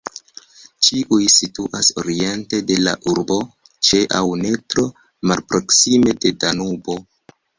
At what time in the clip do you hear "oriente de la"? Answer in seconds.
2.03-2.95